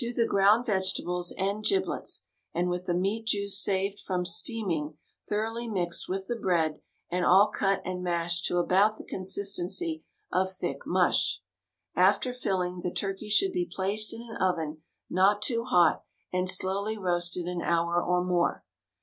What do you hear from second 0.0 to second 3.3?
THE STAG COOK BOOK ground vegetables and giblets, and with the meat